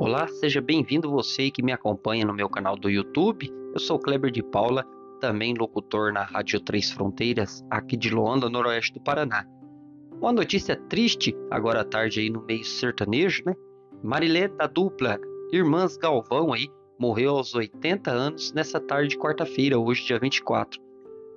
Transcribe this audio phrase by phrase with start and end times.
[0.00, 3.52] Olá, seja bem-vindo você que me acompanha no meu canal do YouTube.
[3.74, 4.86] Eu sou Kleber de Paula,
[5.20, 9.44] também locutor na Rádio Três Fronteiras, aqui de Luanda, noroeste do Paraná.
[10.20, 13.56] Uma notícia triste agora à tarde aí no meio sertanejo, né?
[14.00, 15.18] Marilé da dupla
[15.52, 20.80] Irmãs Galvão aí morreu aos 80 anos nessa tarde de quarta-feira, hoje dia 24.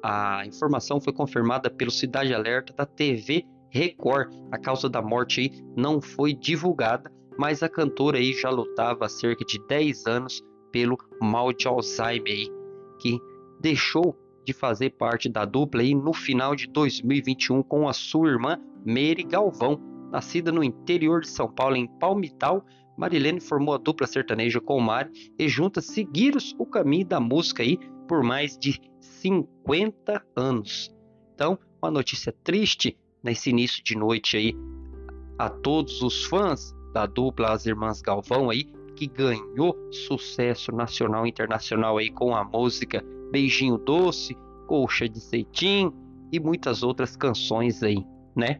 [0.03, 4.31] A informação foi confirmada pelo Cidade Alerta da TV Record.
[4.51, 9.09] A causa da morte aí não foi divulgada, mas a cantora aí já lutava há
[9.09, 12.45] cerca de 10 anos pelo mal de Alzheimer
[12.99, 13.19] que
[13.59, 18.59] deixou de fazer parte da dupla aí no final de 2021 com a sua irmã
[18.85, 22.63] Mary Galvão, nascida no interior de São Paulo em Palmital.
[22.95, 27.63] Marilene formou a dupla sertaneja com o Mari e juntas seguiram o caminho da música
[27.63, 30.95] aí por mais de 50 anos.
[31.33, 34.53] Então, uma notícia triste nesse início de noite aí
[35.39, 41.29] a todos os fãs da dupla As Irmãs Galvão aí, que ganhou sucesso nacional e
[41.29, 45.91] internacional aí com a música Beijinho Doce, Colcha de Ceitim
[46.31, 48.59] e muitas outras canções aí, né?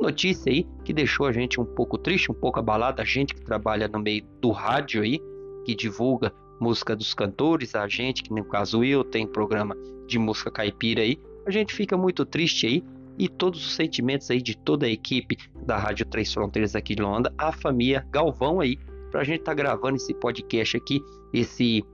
[0.00, 3.42] Notícia aí que deixou a gente um pouco triste, um pouco abalado, a gente que
[3.42, 5.20] trabalha no meio do rádio aí,
[5.64, 10.50] que divulga música dos cantores, a gente, que no caso eu, tem programa de música
[10.50, 12.84] caipira aí, a gente fica muito triste aí
[13.18, 17.02] e todos os sentimentos aí de toda a equipe da Rádio Três Fronteiras aqui de
[17.02, 18.78] Luanda, a família Galvão aí,
[19.10, 21.02] para a gente estar tá gravando esse podcast aqui,
[21.32, 21.84] esse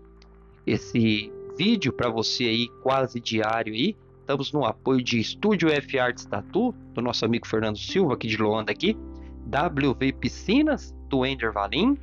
[0.67, 3.97] esse vídeo para você aí quase diário aí.
[4.21, 8.37] Estamos no apoio de Estúdio F Arts Tatu, do nosso amigo Fernando Silva aqui de
[8.37, 8.97] Luanda aqui,
[9.47, 11.97] WV Piscinas do Ender Valim,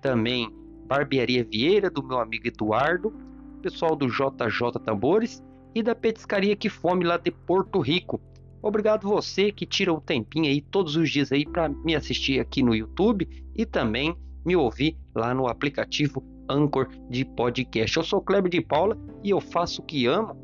[0.00, 0.48] também
[0.86, 3.12] Barbearia Vieira do meu amigo Eduardo,
[3.60, 5.42] pessoal do JJ Tambores
[5.74, 8.20] e da Petiscaria Que Fome lá de Porto Rico.
[8.62, 12.62] Obrigado você que tira um tempinho aí todos os dias aí para me assistir aqui
[12.62, 17.96] no YouTube e também me ouvir lá no aplicativo Anchor de podcast.
[17.96, 20.36] Eu sou Kleber de Paula e eu faço o que amo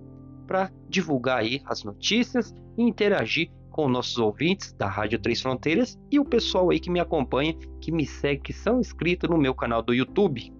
[0.47, 6.21] para divulgar aí as notícias e interagir com nossos ouvintes da Rádio Três Fronteiras e
[6.21, 9.83] o pessoal aí que me acompanha, que me segue, que são inscritos no meu canal
[9.83, 10.53] do YouTube.